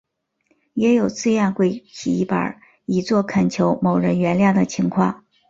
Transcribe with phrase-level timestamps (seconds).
[0.73, 5.23] 也有自愿跪洗衣板以作恳求某人原谅的情况。